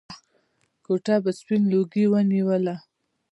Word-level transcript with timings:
کوټه 0.85 1.15
به 1.23 1.31
سپين 1.39 1.61
لوګي 1.71 2.05
ونيوله. 2.09 2.75